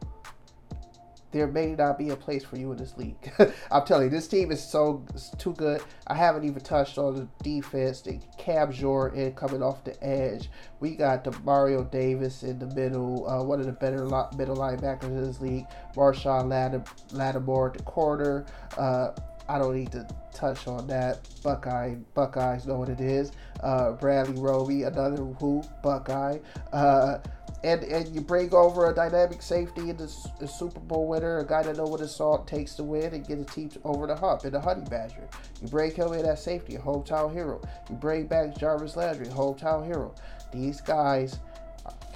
there 1.32 1.46
may 1.46 1.74
not 1.74 1.98
be 1.98 2.10
a 2.10 2.16
place 2.16 2.44
for 2.44 2.56
you 2.56 2.72
in 2.72 2.78
this 2.78 2.96
league. 2.96 3.32
I'm 3.70 3.84
telling 3.84 4.04
you, 4.04 4.10
this 4.10 4.28
team 4.28 4.50
is 4.50 4.62
so 4.62 5.04
too 5.38 5.52
good. 5.54 5.82
I 6.06 6.14
haven't 6.14 6.44
even 6.44 6.60
touched 6.62 6.96
on 6.96 7.16
the 7.16 7.28
defense. 7.42 8.00
The 8.00 8.18
Cam 8.38 8.72
Jordan 8.72 9.32
coming 9.34 9.62
off 9.62 9.84
the 9.84 10.02
edge. 10.02 10.48
We 10.80 10.94
got 10.94 11.24
Demario 11.24 11.90
Davis 11.90 12.42
in 12.42 12.58
the 12.58 12.66
middle, 12.66 13.28
uh, 13.28 13.42
one 13.42 13.60
of 13.60 13.66
the 13.66 13.72
better 13.72 14.06
lo- 14.06 14.30
middle 14.38 14.56
linebackers 14.56 15.04
in 15.04 15.22
this 15.22 15.40
league. 15.40 15.66
Marshon 15.94 16.48
Lattimore 17.12 17.68
at 17.68 17.74
the 17.74 17.82
corner. 17.82 18.46
Uh, 18.78 19.10
I 19.48 19.58
don't 19.58 19.76
need 19.76 19.92
to 19.92 20.06
touch 20.32 20.66
on 20.66 20.86
that. 20.86 21.28
Buckeye, 21.42 21.96
Buckeyes 22.14 22.66
know 22.66 22.76
what 22.76 22.88
it 22.88 23.00
is. 23.00 23.32
Uh, 23.62 23.92
Bradley 23.92 24.40
Roby, 24.40 24.84
another 24.84 25.16
who 25.16 25.62
Buckeye. 25.82 26.38
And 27.64 27.82
and 27.84 28.14
you 28.14 28.20
bring 28.20 28.52
over 28.54 28.90
a 28.90 28.94
dynamic 28.94 29.42
safety 29.42 29.90
and 29.90 29.98
the, 29.98 30.30
the, 30.38 30.46
Super 30.46 30.80
Bowl 30.80 31.08
winner, 31.08 31.38
a 31.38 31.46
guy 31.46 31.62
that 31.62 31.76
know 31.76 31.84
what 31.84 32.00
his 32.00 32.14
salt 32.14 32.46
takes 32.46 32.74
to 32.74 32.84
win 32.84 33.14
and 33.14 33.26
get 33.26 33.38
a 33.38 33.44
team 33.44 33.70
over 33.84 34.06
the 34.06 34.14
hump 34.14 34.44
in 34.44 34.52
the 34.52 34.60
Honey 34.60 34.84
Badger. 34.88 35.28
You 35.62 35.68
bring 35.68 35.92
him 35.92 36.12
in 36.12 36.26
as 36.26 36.42
safety, 36.42 36.76
a 36.76 36.78
hometown 36.78 37.32
hero. 37.32 37.60
You 37.88 37.96
bring 37.96 38.26
back 38.26 38.56
Jarvis 38.56 38.96
Landry, 38.96 39.26
hometown 39.26 39.86
hero. 39.86 40.14
These 40.52 40.80
guys 40.80 41.40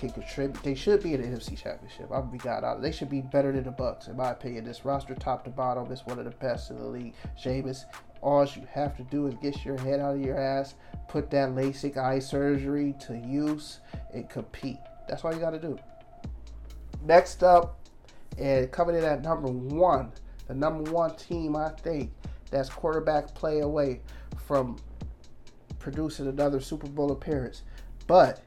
can 0.01 0.11
contribute. 0.11 0.63
They 0.63 0.75
should 0.75 1.03
be 1.03 1.15
in 1.15 1.23
the 1.23 1.29
NFC 1.29 1.57
Championship. 1.57 2.09
I'm 2.13 2.31
be 2.31 2.39
God. 2.39 2.83
They 2.83 2.91
should 2.91 3.11
be 3.11 3.21
better 3.21 3.53
than 3.53 3.65
the 3.65 3.71
Bucs, 3.71 4.09
in 4.09 4.17
my 4.17 4.31
opinion. 4.31 4.65
This 4.65 4.85
roster, 4.85 5.15
top 5.15 5.45
to 5.45 5.51
bottom, 5.51 5.93
is 5.93 6.07
one 6.07 6.19
of 6.19 6.25
the 6.25 6.31
best 6.33 6.71
in 6.71 6.79
the 6.79 6.87
league. 6.87 7.15
Jameis, 7.39 7.85
All 8.23 8.45
you 8.45 8.67
have 8.73 8.97
to 8.97 9.03
do 9.05 9.27
is 9.27 9.35
get 9.43 9.65
your 9.65 9.79
head 9.79 10.01
out 10.01 10.17
of 10.17 10.21
your 10.21 10.39
ass, 10.39 10.75
put 11.09 11.31
that 11.31 11.51
LASIK 11.51 11.97
eye 11.97 12.19
surgery 12.19 12.95
to 13.01 13.17
use, 13.17 13.81
and 14.13 14.29
compete. 14.29 14.79
That's 15.11 15.25
all 15.25 15.35
you 15.35 15.41
got 15.41 15.51
to 15.51 15.59
do. 15.59 15.77
Next 17.05 17.43
up, 17.43 17.81
and 18.39 18.71
coming 18.71 18.95
in 18.95 19.03
at 19.03 19.23
number 19.23 19.49
one, 19.49 20.13
the 20.47 20.55
number 20.55 20.91
one 20.93 21.17
team 21.17 21.57
I 21.57 21.71
think 21.71 22.13
that's 22.51 22.69
quarterback 22.69 23.35
play 23.35 23.61
away 23.61 24.01
from 24.47 24.77
producing 25.81 26.29
another 26.29 26.61
Super 26.61 26.87
Bowl 26.87 27.11
appearance. 27.11 27.63
But 28.07 28.41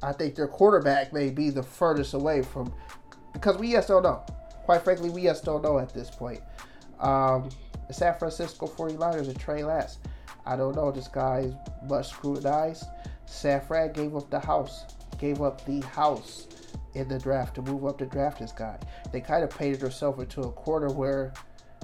I 0.00 0.12
think 0.12 0.36
their 0.36 0.46
quarterback 0.46 1.12
may 1.12 1.30
be 1.30 1.50
the 1.50 1.62
furthest 1.62 2.14
away 2.14 2.42
from 2.42 2.72
because 3.32 3.58
we 3.58 3.72
just 3.72 3.88
don't 3.88 4.04
know. 4.04 4.24
Quite 4.64 4.82
frankly, 4.82 5.10
we 5.10 5.24
just 5.24 5.44
don't 5.44 5.62
know 5.62 5.78
at 5.78 5.92
this 5.92 6.10
point. 6.10 6.40
Um, 7.00 7.48
the 7.88 7.94
San 7.94 8.14
Francisco 8.16 8.66
49ers 8.66 9.26
and 9.28 9.38
Trey 9.38 9.64
Lance. 9.64 9.98
I 10.44 10.56
don't 10.56 10.76
know. 10.76 10.92
This 10.92 11.08
guy 11.08 11.40
is 11.40 11.54
much 11.88 12.10
scrutinized. 12.10 12.84
San 13.26 13.60
Fran 13.60 13.92
gave 13.92 14.14
up 14.14 14.30
the 14.30 14.38
house, 14.38 14.84
gave 15.18 15.42
up 15.42 15.64
the 15.64 15.80
house 15.86 16.46
in 16.94 17.08
the 17.08 17.18
draft 17.18 17.54
to 17.54 17.62
move 17.62 17.84
up 17.84 17.98
to 17.98 18.06
draft 18.06 18.38
this 18.38 18.52
guy. 18.52 18.78
They 19.12 19.20
kind 19.20 19.44
of 19.44 19.50
painted 19.50 19.80
themselves 19.80 20.20
into 20.20 20.42
a 20.42 20.52
corner 20.52 20.90
where 20.90 21.32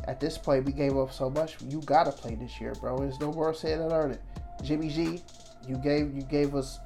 at 0.05 0.21
this 0.21 0.39
point 0.39 0.65
we 0.65 0.73
gave 0.73 0.97
up 0.97 1.13
so 1.13 1.31
much. 1.31 1.57
You 1.63 1.81
gotta 1.83 2.13
play 2.13 2.35
this 2.35 2.61
year, 2.61 2.75
bro. 2.81 2.99
There's 2.99 3.21
no 3.21 3.33
more 3.33 3.55
saying 3.55 3.79
than 3.79 3.89
learning. 3.89 4.19
Jimmy 4.63 4.89
G, 4.89 5.23
you 5.67 5.77
gave 5.77 6.15
you 6.15 6.23
gave 6.23 6.55
us 6.55 6.79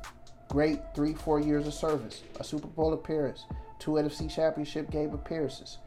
great 0.48 0.80
three, 0.94 1.14
four 1.14 1.40
years 1.40 1.66
of 1.66 1.74
service, 1.74 2.22
a 2.40 2.44
Super 2.44 2.68
Bowl 2.68 2.92
appearance, 2.92 3.46
two 3.78 3.92
NFC 3.92 4.32
championship 4.32 4.90
game 4.90 5.12
appearances. 5.14 5.78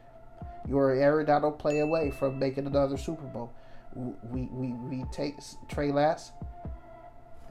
You 0.68 0.78
are 0.78 0.92
Aaron 0.92 1.26
Donald 1.26 1.58
play 1.58 1.80
away 1.80 2.10
from 2.10 2.38
making 2.38 2.66
another 2.66 2.96
Super 2.96 3.26
Bowl. 3.26 3.52
We 3.94 4.48
we, 4.52 4.72
we 4.72 5.04
take 5.12 5.36
Trey 5.68 5.90
Lance. 5.92 6.32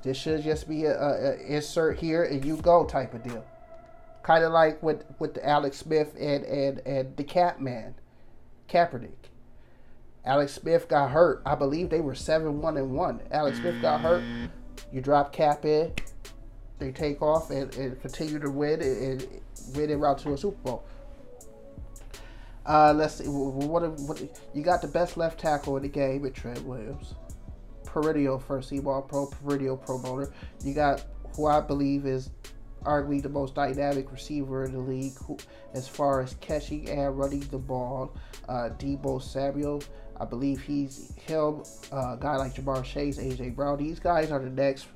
This 0.03 0.17
should 0.17 0.43
just 0.43 0.67
be 0.67 0.85
a, 0.85 0.99
a, 0.99 1.31
a 1.31 1.35
insert 1.55 1.99
here 1.99 2.23
and 2.23 2.43
you 2.43 2.57
go 2.57 2.85
type 2.85 3.13
of 3.13 3.23
deal. 3.23 3.45
Kind 4.23 4.43
of 4.43 4.51
like 4.51 4.81
with 4.83 5.03
with 5.19 5.33
the 5.33 5.47
Alex 5.47 5.77
Smith 5.77 6.15
and 6.19 6.43
and 6.45 6.79
and 6.85 7.17
the 7.17 7.23
Cap 7.23 7.59
Man, 7.59 7.95
Kaepernick. 8.69 9.29
Alex 10.25 10.53
Smith 10.53 10.87
got 10.87 11.11
hurt. 11.11 11.41
I 11.45 11.55
believe 11.55 11.89
they 11.89 12.01
were 12.01 12.15
seven 12.15 12.61
one 12.61 12.77
and 12.77 12.91
one. 12.91 13.21
Alex 13.31 13.57
Smith 13.57 13.81
got 13.81 14.01
hurt. 14.01 14.23
You 14.91 15.01
drop 15.01 15.31
Cap 15.33 15.65
in, 15.65 15.93
they 16.79 16.91
take 16.91 17.21
off 17.21 17.51
and, 17.51 17.73
and 17.75 17.99
continue 18.01 18.39
to 18.39 18.49
win 18.49 18.81
and, 18.81 19.21
and 19.21 19.41
win 19.75 19.91
en 19.91 19.99
route 19.99 20.17
to 20.19 20.33
a 20.33 20.37
Super 20.37 20.57
Bowl. 20.63 20.83
Uh, 22.65 22.93
let's 22.93 23.15
see. 23.15 23.25
What, 23.25 23.89
what 24.01 24.21
you 24.53 24.61
got 24.61 24.81
the 24.81 24.87
best 24.87 25.17
left 25.17 25.39
tackle 25.39 25.77
in 25.77 25.83
the 25.83 25.89
game 25.89 26.25
at 26.25 26.33
Trent 26.33 26.63
Williams, 26.63 27.15
perennial 27.93 28.39
first 28.39 28.69
team 28.69 28.87
All 28.87 29.01
Pro, 29.01 29.27
perennial 29.27 29.77
Pro 29.77 29.97
Bowler. 29.97 30.31
You 30.63 30.73
got 30.73 31.05
who 31.35 31.47
I 31.47 31.61
believe 31.61 32.05
is 32.05 32.29
arguably 32.83 33.21
the 33.21 33.29
most 33.29 33.55
dynamic 33.55 34.11
receiver 34.11 34.63
in 34.63 34.71
the 34.71 34.79
league 34.79 35.17
who, 35.25 35.37
as 35.73 35.87
far 35.87 36.21
as 36.21 36.35
catching 36.39 36.89
and 36.89 37.17
running 37.17 37.41
the 37.51 37.57
ball. 37.57 38.15
Uh, 38.47 38.69
Deebo 38.77 39.21
Samuel, 39.21 39.83
I 40.19 40.25
believe 40.25 40.61
he's 40.61 41.13
him. 41.15 41.63
Uh, 41.91 42.13
a 42.13 42.17
guy 42.19 42.37
like 42.37 42.55
Ja'Marr 42.55 42.83
Chase, 42.83 43.17
AJ 43.17 43.55
Brown. 43.55 43.77
These 43.77 43.99
guys 43.99 44.31
are 44.31 44.39
the 44.39 44.49
next 44.49 44.87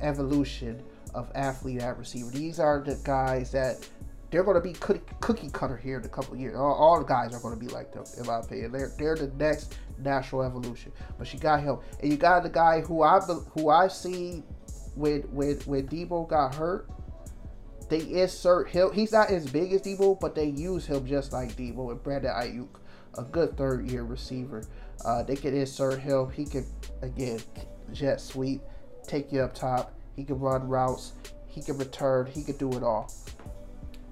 evolution 0.00 0.82
of 1.14 1.30
athlete 1.34 1.80
at 1.80 1.98
receiver. 1.98 2.30
These 2.30 2.58
are 2.58 2.80
the 2.80 2.98
guys 3.04 3.52
that 3.52 3.86
they're 4.32 4.42
going 4.42 4.56
to 4.56 4.60
be 4.60 4.72
cookie 4.72 5.50
cutter 5.50 5.76
here 5.76 5.98
in 6.00 6.04
a 6.04 6.08
couple 6.08 6.36
years. 6.36 6.56
All, 6.56 6.74
all, 6.74 6.98
the 6.98 7.04
guys 7.04 7.32
are 7.34 7.40
going 7.40 7.54
to 7.54 7.60
be 7.60 7.68
like 7.68 7.92
them, 7.92 8.04
in 8.18 8.26
my 8.26 8.40
opinion. 8.40 8.72
They're 8.72 8.92
they're 8.98 9.14
the 9.14 9.30
next 9.36 9.76
natural 9.98 10.42
evolution. 10.42 10.90
But 11.18 11.28
she 11.28 11.38
got 11.38 11.62
him, 11.62 11.78
and 12.00 12.10
you 12.10 12.16
got 12.16 12.42
the 12.42 12.50
guy 12.50 12.80
who 12.80 13.02
I 13.02 13.20
who 13.20 13.68
I 13.68 13.88
see 13.88 14.42
when 14.94 15.20
when 15.22 15.56
when 15.60 15.86
Deebo 15.86 16.28
got 16.28 16.54
hurt. 16.54 16.88
They 17.88 18.00
insert 18.00 18.70
him. 18.70 18.90
He's 18.92 19.12
not 19.12 19.30
as 19.30 19.46
big 19.50 19.72
as 19.74 19.82
Deebo, 19.82 20.18
but 20.18 20.34
they 20.34 20.46
use 20.46 20.86
him 20.86 21.06
just 21.06 21.32
like 21.32 21.56
Deebo 21.56 21.90
and 21.90 22.02
Brandon 22.02 22.32
Aiyuk, 22.32 22.80
a 23.18 23.22
good 23.22 23.56
third 23.56 23.90
year 23.90 24.02
receiver. 24.02 24.64
Uh, 25.04 25.22
they 25.22 25.36
can 25.36 25.54
insert 25.54 26.00
him. 26.00 26.30
He 26.30 26.46
can 26.46 26.64
again 27.02 27.40
jet 27.92 28.18
sweep, 28.18 28.62
take 29.06 29.30
you 29.30 29.42
up 29.42 29.54
top 29.54 29.94
he 30.16 30.24
can 30.24 30.38
run 30.38 30.68
routes. 30.68 31.12
He 31.46 31.62
can 31.62 31.78
return. 31.78 32.26
He 32.26 32.42
can 32.42 32.56
do 32.56 32.72
it 32.72 32.82
all. 32.82 33.12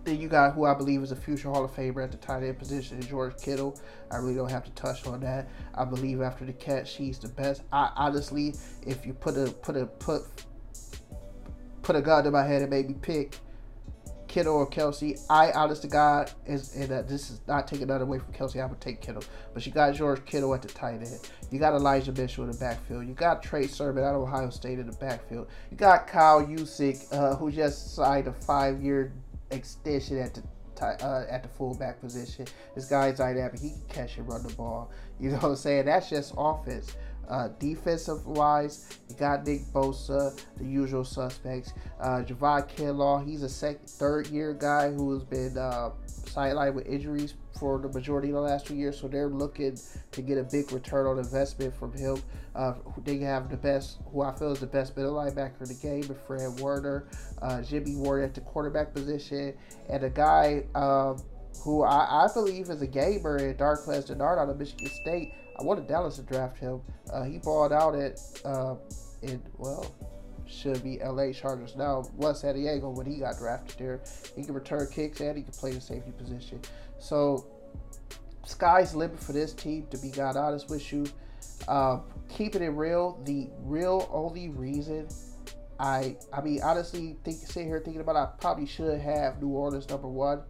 Then 0.04 0.20
you 0.20 0.28
got 0.28 0.54
who 0.54 0.64
I 0.64 0.74
believe 0.74 1.02
is 1.02 1.12
a 1.12 1.16
future 1.16 1.50
Hall 1.50 1.64
of 1.64 1.74
Famer 1.74 2.02
at 2.02 2.10
the 2.10 2.16
tight 2.16 2.42
end 2.42 2.58
position, 2.58 2.98
is 2.98 3.06
George 3.06 3.36
Kittle. 3.40 3.78
I 4.10 4.16
really 4.16 4.34
don't 4.34 4.50
have 4.50 4.64
to 4.64 4.70
touch 4.72 5.06
on 5.06 5.20
that. 5.20 5.48
I 5.74 5.84
believe 5.84 6.22
after 6.22 6.44
the 6.44 6.54
catch, 6.54 6.96
he's 6.96 7.18
the 7.18 7.28
best. 7.28 7.62
I 7.72 7.90
honestly, 7.96 8.54
if 8.86 9.04
you 9.04 9.12
put 9.12 9.36
a 9.36 9.50
put 9.50 9.76
a 9.76 9.86
put 9.86 10.22
put 11.82 11.96
a 11.96 12.00
gun 12.00 12.24
to 12.24 12.30
my 12.30 12.44
head 12.44 12.62
and 12.62 12.70
made 12.70 12.88
me 12.88 12.94
pick 12.94 13.36
Kittle 14.26 14.54
or 14.54 14.70
Kelce, 14.70 15.20
I, 15.28 15.50
honest 15.50 15.82
to 15.82 15.88
God, 15.88 16.30
is 16.46 16.76
and 16.76 16.90
uh, 16.92 17.02
this 17.02 17.30
is 17.30 17.40
not 17.48 17.66
taking 17.66 17.88
that 17.88 18.00
away 18.00 18.20
from 18.20 18.32
Kelce. 18.32 18.62
I 18.62 18.64
would 18.64 18.80
take 18.80 19.00
Kittle, 19.00 19.24
but 19.52 19.66
you 19.66 19.72
got 19.72 19.92
George 19.94 20.24
Kittle 20.24 20.54
at 20.54 20.62
the 20.62 20.68
tight 20.68 21.02
end. 21.02 21.28
You 21.50 21.58
got 21.58 21.74
Elijah 21.74 22.12
Mitchell 22.12 22.44
in 22.44 22.52
the 22.52 22.56
backfield. 22.56 23.06
You 23.06 23.14
got 23.14 23.42
Trey 23.42 23.66
Sermon 23.66 24.04
out 24.04 24.14
of 24.14 24.22
Ohio 24.22 24.50
State 24.50 24.78
in 24.78 24.86
the 24.86 24.96
backfield. 24.96 25.48
You 25.70 25.76
got 25.76 26.06
Kyle 26.06 26.46
Juszczyk, 26.46 27.12
uh, 27.12 27.34
who 27.36 27.50
just 27.50 27.96
signed 27.96 28.28
a 28.28 28.32
five-year 28.32 29.12
extension 29.50 30.18
at 30.18 30.34
the 30.34 30.42
uh, 30.82 31.26
at 31.28 31.42
the 31.42 31.48
fullback 31.48 32.00
position. 32.00 32.46
This 32.74 32.86
guy's 32.86 33.18
dynamic. 33.18 33.60
He 33.60 33.70
can 33.70 33.82
catch 33.88 34.16
and 34.16 34.28
run 34.28 34.42
the 34.42 34.52
ball. 34.54 34.90
You 35.18 35.30
know 35.30 35.36
what 35.36 35.44
I'm 35.50 35.56
saying? 35.56 35.86
That's 35.86 36.08
just 36.08 36.34
offense. 36.36 36.96
Uh, 37.30 37.48
defensive 37.60 38.26
wise, 38.26 38.98
you 39.08 39.14
got 39.14 39.46
Nick 39.46 39.62
Bosa, 39.72 40.36
the 40.56 40.64
usual 40.64 41.04
suspects. 41.04 41.72
Uh, 42.00 42.24
Javon 42.26 42.68
Kinlaw, 42.68 43.24
he's 43.24 43.44
a 43.44 43.74
third 43.74 44.26
year 44.26 44.52
guy 44.52 44.90
who 44.90 45.12
has 45.14 45.22
been 45.22 45.56
uh, 45.56 45.90
sidelined 46.08 46.74
with 46.74 46.86
injuries 46.86 47.34
for 47.58 47.78
the 47.78 47.88
majority 47.88 48.28
of 48.28 48.34
the 48.34 48.40
last 48.40 48.66
two 48.66 48.74
years. 48.74 48.98
So 48.98 49.06
they're 49.06 49.28
looking 49.28 49.78
to 50.10 50.22
get 50.22 50.38
a 50.38 50.42
big 50.42 50.72
return 50.72 51.06
on 51.06 51.18
investment 51.18 51.72
from 51.74 51.92
him. 51.92 52.20
Uh, 52.56 52.74
they 53.04 53.18
have 53.18 53.48
the 53.48 53.56
best, 53.56 53.98
who 54.12 54.22
I 54.22 54.32
feel 54.32 54.50
is 54.50 54.58
the 54.58 54.66
best 54.66 54.96
middle 54.96 55.14
linebacker 55.14 55.60
in 55.60 55.68
the 55.68 55.78
game, 55.80 56.02
Fred 56.26 56.58
Warner, 56.58 57.06
uh, 57.42 57.62
Jimmy 57.62 57.94
Ward 57.94 58.24
at 58.24 58.34
the 58.34 58.40
quarterback 58.40 58.92
position, 58.92 59.54
and 59.88 60.02
a 60.02 60.10
guy 60.10 60.64
um, 60.74 61.22
who 61.62 61.82
I, 61.82 62.24
I, 62.24 62.28
believe 62.32 62.70
is 62.70 62.80
a 62.80 62.86
gamer 62.86 63.36
in 63.36 63.54
Darqueze 63.54 64.06
Dennard 64.06 64.38
out 64.38 64.48
of 64.48 64.58
Michigan 64.58 64.88
State. 64.88 65.34
I 65.58 65.62
wanted 65.62 65.86
Dallas 65.86 66.16
to 66.16 66.22
draft 66.22 66.58
him. 66.58 66.80
Uh, 67.12 67.24
he 67.24 67.38
balled 67.38 67.72
out 67.72 67.94
at 67.94 68.18
uh, 68.44 68.76
in 69.22 69.42
well 69.58 69.94
should 70.50 70.82
be 70.82 70.98
LA 70.98 71.32
Chargers 71.32 71.76
now. 71.76 72.04
Was 72.16 72.40
San 72.40 72.54
Diego 72.54 72.90
when 72.90 73.06
he 73.06 73.18
got 73.18 73.38
drafted 73.38 73.78
there. 73.78 74.00
He 74.34 74.42
can 74.42 74.54
return 74.54 74.88
kicks 74.90 75.20
and 75.20 75.36
he 75.36 75.42
can 75.42 75.52
play 75.52 75.72
the 75.72 75.80
safety 75.80 76.12
position. 76.12 76.60
So 76.98 77.46
sky's 78.44 78.94
limit 78.94 79.20
for 79.20 79.32
this 79.32 79.52
team. 79.52 79.86
To 79.90 79.98
be 79.98 80.10
God 80.10 80.36
honest 80.36 80.68
with 80.68 80.92
you, 80.92 81.06
uh, 81.68 82.00
keeping 82.28 82.62
it 82.62 82.68
real. 82.68 83.20
The 83.24 83.48
real 83.60 84.08
only 84.12 84.48
reason 84.48 85.08
I 85.78 86.16
I 86.32 86.42
mean 86.42 86.60
honestly 86.62 87.16
think 87.24 87.38
sitting 87.38 87.68
here 87.68 87.80
thinking 87.80 88.02
about 88.02 88.16
it, 88.16 88.18
I 88.18 88.26
probably 88.40 88.66
should 88.66 89.00
have 89.00 89.40
New 89.40 89.48
Orleans 89.48 89.88
number 89.88 90.08
one. 90.08 90.42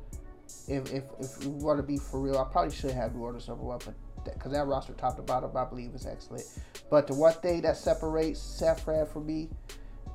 If 0.68 0.92
if 0.92 1.04
if 1.18 1.44
we 1.44 1.48
want 1.48 1.78
to 1.78 1.82
be 1.82 1.96
for 1.96 2.20
real, 2.20 2.38
I 2.38 2.44
probably 2.50 2.74
should 2.74 2.92
have 2.92 3.14
New 3.14 3.22
Orleans 3.22 3.48
number 3.48 3.64
one, 3.64 3.78
but 3.84 3.94
because 4.24 4.52
that 4.52 4.66
roster 4.66 4.92
top 4.92 5.16
to 5.16 5.22
bottom 5.22 5.56
I 5.56 5.64
believe 5.64 5.94
is 5.94 6.06
excellent. 6.06 6.44
But 6.90 7.06
the 7.06 7.14
one 7.14 7.32
thing 7.34 7.62
that 7.62 7.76
separates 7.76 8.40
San 8.40 8.76
Fran 8.76 9.06
from 9.06 9.26
me 9.26 9.48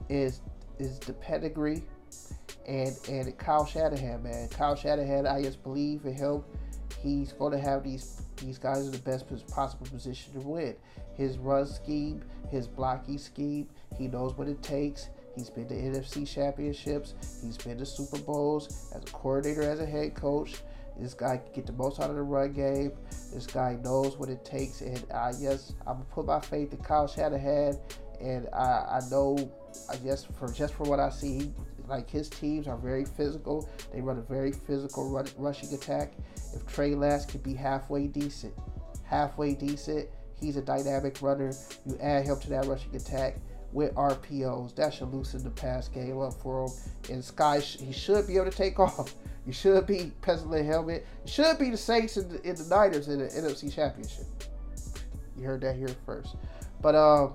is 0.09 0.41
is 0.79 0.99
the 0.99 1.13
pedigree 1.13 1.83
and 2.67 2.97
and 3.09 3.37
Kyle 3.37 3.65
Shanahan, 3.65 4.23
man. 4.23 4.49
Kyle 4.49 4.75
Shanahan, 4.75 5.27
I 5.27 5.41
just 5.41 5.63
believe 5.63 6.05
in 6.05 6.13
him. 6.13 6.43
He's 7.01 7.33
going 7.33 7.51
to 7.51 7.59
have 7.59 7.83
these 7.83 8.21
these 8.37 8.57
guys 8.57 8.85
in 8.85 8.91
the 8.91 8.99
best 8.99 9.27
possible 9.47 9.85
position 9.85 10.33
to 10.33 10.39
win. 10.39 10.75
His 11.13 11.37
run 11.37 11.65
scheme, 11.65 12.23
his 12.49 12.67
blocking 12.67 13.17
scheme, 13.17 13.69
he 13.97 14.07
knows 14.07 14.37
what 14.37 14.47
it 14.47 14.61
takes. 14.61 15.09
He's 15.35 15.49
been 15.49 15.67
to 15.67 15.75
NFC 15.75 16.27
championships. 16.27 17.13
He's 17.43 17.57
been 17.57 17.77
to 17.77 17.85
Super 17.85 18.19
Bowls 18.19 18.89
as 18.95 19.03
a 19.03 19.11
coordinator, 19.11 19.63
as 19.63 19.79
a 19.79 19.85
head 19.85 20.15
coach. 20.15 20.55
This 20.97 21.13
guy 21.13 21.37
can 21.37 21.51
get 21.53 21.65
the 21.65 21.73
most 21.73 21.99
out 21.99 22.09
of 22.09 22.15
the 22.15 22.21
run 22.21 22.53
game. 22.53 22.93
This 23.33 23.45
guy 23.45 23.77
knows 23.83 24.17
what 24.17 24.29
it 24.29 24.45
takes, 24.45 24.79
and 24.79 25.03
I 25.13 25.33
yes, 25.37 25.73
I'm 25.85 25.95
gonna 25.95 26.05
put 26.05 26.25
my 26.25 26.39
faith 26.39 26.71
in 26.71 26.79
Kyle 26.79 27.07
Shanahan, 27.07 27.77
and 28.21 28.47
I, 28.53 28.99
I 28.99 29.01
know, 29.11 29.51
I 29.89 29.97
guess 29.97 30.23
for 30.23 30.49
just 30.51 30.73
for 30.73 30.83
what 30.83 31.01
I 31.01 31.09
see, 31.09 31.51
like 31.89 32.09
his 32.09 32.29
teams 32.29 32.67
are 32.67 32.77
very 32.77 33.03
physical. 33.03 33.69
They 33.93 33.99
run 33.99 34.17
a 34.17 34.21
very 34.21 34.53
physical 34.53 35.09
run, 35.09 35.27
rushing 35.37 35.73
attack. 35.73 36.13
If 36.53 36.65
Trey 36.65 36.95
Lance 36.95 37.25
could 37.25 37.43
be 37.43 37.53
halfway 37.53 38.07
decent, 38.07 38.53
halfway 39.03 39.53
decent, 39.53 40.07
he's 40.39 40.55
a 40.55 40.61
dynamic 40.61 41.21
runner. 41.21 41.51
You 41.85 41.97
add 41.99 42.25
him 42.25 42.39
to 42.39 42.49
that 42.51 42.67
rushing 42.67 42.95
attack 42.95 43.35
with 43.75 43.93
RPOs. 43.93 44.73
That 44.75 44.93
should 44.93 45.13
loosen 45.13 45.43
the 45.43 45.49
pass 45.51 45.89
game 45.89 46.17
up 46.19 46.33
for 46.33 46.65
him. 46.65 46.71
And 47.11 47.23
Sky, 47.23 47.59
he 47.59 47.91
should 47.91 48.25
be 48.25 48.37
able 48.37 48.49
to 48.49 48.57
take 48.57 48.79
off. 48.79 49.13
You 49.45 49.53
should 49.53 49.85
be 49.85 50.11
penciling 50.21 50.65
helmet. 50.65 51.05
You 51.25 51.31
should 51.31 51.59
be 51.59 51.69
the 51.69 51.77
Saints 51.77 52.17
and 52.17 52.31
the, 52.31 52.43
and 52.43 52.57
the 52.57 52.75
Niners 52.75 53.09
in 53.09 53.19
the 53.19 53.25
NFC 53.25 53.71
Championship. 53.71 54.25
You 55.37 55.43
heard 55.43 55.61
that 55.61 55.75
here 55.75 55.89
first. 56.05 56.35
But 56.81 56.95
uh, 56.95 57.29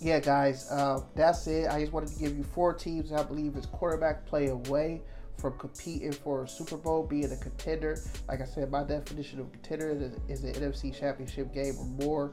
yeah, 0.00 0.20
guys, 0.20 0.70
uh, 0.70 1.00
that's 1.14 1.46
it. 1.46 1.68
I 1.68 1.80
just 1.80 1.92
wanted 1.92 2.10
to 2.10 2.18
give 2.18 2.36
you 2.36 2.44
four 2.44 2.74
teams. 2.74 3.10
I 3.10 3.22
believe 3.22 3.56
is 3.56 3.66
quarterback 3.66 4.26
play 4.26 4.48
away 4.48 5.02
from 5.38 5.58
competing 5.58 6.12
for 6.12 6.44
a 6.44 6.48
Super 6.48 6.76
Bowl, 6.76 7.02
being 7.02 7.32
a 7.32 7.36
contender. 7.36 7.98
Like 8.28 8.42
I 8.42 8.44
said, 8.44 8.70
my 8.70 8.84
definition 8.84 9.40
of 9.40 9.50
contender 9.52 9.90
is, 10.28 10.40
is 10.40 10.44
an 10.44 10.52
NFC 10.62 10.96
Championship 10.96 11.52
game 11.52 11.74
or 11.78 11.86
more. 11.86 12.32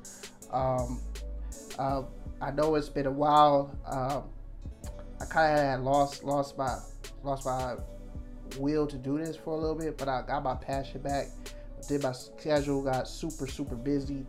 Um, 0.51 0.99
uh, 1.79 2.03
I 2.43 2.51
know 2.51 2.75
it's 2.75 2.89
been 2.89 3.05
a 3.05 3.11
while. 3.11 3.73
Um, 3.85 4.23
I 5.21 5.25
kind 5.25 5.53
of 5.53 5.59
had 5.59 5.79
lost 5.79 6.25
lost 6.25 6.57
my 6.57 6.77
lost 7.23 7.45
my 7.45 7.75
will 8.59 8.85
to 8.85 8.97
do 8.97 9.17
this 9.17 9.37
for 9.37 9.51
a 9.51 9.57
little 9.57 9.77
bit, 9.77 9.97
but 9.97 10.09
I 10.09 10.23
got 10.23 10.43
my 10.43 10.55
passion 10.55 11.01
back. 11.01 11.27
Did 11.87 12.03
my 12.03 12.11
schedule 12.11 12.83
got 12.83 13.07
super 13.07 13.47
super 13.47 13.75
busy. 13.75 14.25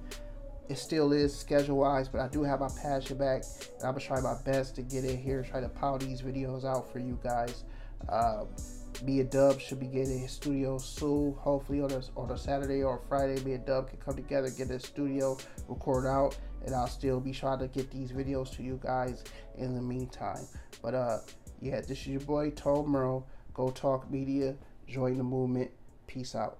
It 0.68 0.78
still 0.78 1.12
is 1.12 1.36
schedule 1.36 1.78
wise, 1.78 2.08
but 2.08 2.20
I 2.20 2.28
do 2.28 2.44
have 2.44 2.60
my 2.60 2.70
passion 2.80 3.18
back, 3.18 3.42
and 3.78 3.82
I'm 3.82 3.94
gonna 3.94 4.00
try 4.00 4.20
my 4.20 4.36
best 4.44 4.76
to 4.76 4.82
get 4.82 5.04
in 5.04 5.18
here, 5.18 5.42
try 5.42 5.60
to 5.60 5.68
pound 5.68 6.02
these 6.02 6.22
videos 6.22 6.64
out 6.64 6.90
for 6.92 7.00
you 7.00 7.18
guys. 7.22 7.64
Um, 8.08 8.46
me 9.02 9.20
and 9.20 9.28
Dub 9.28 9.60
should 9.60 9.80
be 9.80 9.86
getting 9.86 10.20
his 10.20 10.30
studio 10.30 10.78
soon. 10.78 11.34
Hopefully 11.34 11.80
on 11.80 11.90
a, 11.90 12.00
on 12.16 12.30
a 12.30 12.38
Saturday 12.38 12.82
or 12.82 12.98
a 12.98 13.08
Friday, 13.08 13.42
me 13.42 13.54
and 13.54 13.66
Dub 13.66 13.88
can 13.88 13.98
come 13.98 14.14
together, 14.14 14.50
get 14.50 14.70
a 14.70 14.78
studio, 14.78 15.36
record 15.68 16.06
out, 16.06 16.36
and 16.64 16.74
I'll 16.74 16.86
still 16.86 17.20
be 17.20 17.32
trying 17.32 17.58
to 17.60 17.68
get 17.68 17.90
these 17.90 18.12
videos 18.12 18.54
to 18.56 18.62
you 18.62 18.80
guys 18.82 19.24
in 19.56 19.74
the 19.74 19.82
meantime. 19.82 20.46
But 20.82 20.94
uh, 20.94 21.18
yeah, 21.60 21.80
this 21.80 22.00
is 22.00 22.06
your 22.06 22.20
boy 22.20 22.50
Tone 22.50 22.88
Merle. 22.88 23.26
Go 23.52 23.70
Talk 23.70 24.10
Media. 24.10 24.54
Join 24.88 25.16
the 25.16 25.24
movement. 25.24 25.70
Peace 26.06 26.34
out. 26.34 26.58